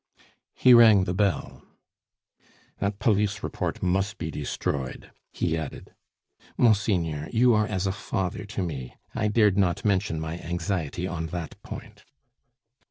He 0.55 0.73
rang 0.73 1.03
the 1.03 1.13
bell. 1.13 1.61
"That 2.79 2.97
police 2.97 3.43
report 3.43 3.83
must 3.83 4.17
be 4.17 4.31
destroyed," 4.31 5.11
he 5.31 5.55
added. 5.55 5.93
"Monseigneur, 6.57 7.29
you 7.31 7.53
are 7.53 7.67
as 7.67 7.85
a 7.85 7.91
father 7.91 8.45
to 8.45 8.63
me! 8.63 8.95
I 9.13 9.27
dared 9.27 9.59
not 9.59 9.85
mention 9.85 10.19
my 10.19 10.39
anxiety 10.39 11.05
on 11.05 11.27
that 11.27 11.61
point." 11.61 12.03